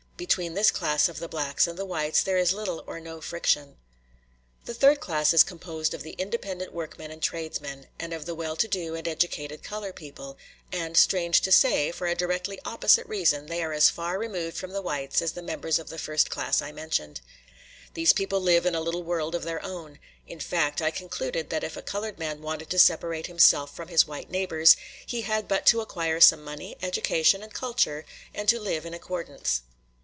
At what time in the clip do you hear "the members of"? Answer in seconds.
15.31-15.89